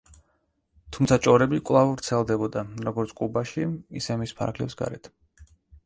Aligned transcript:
თუმცა 0.97 1.17
ჭორები 1.27 1.59
კვლავ 1.71 1.91
ვრცელდებოდა, 1.91 2.65
როგორც 2.91 3.15
კუბაში, 3.23 3.71
ისე 4.03 4.21
მის 4.25 4.39
ფარგლებს 4.41 4.83
გარეთ. 4.85 5.17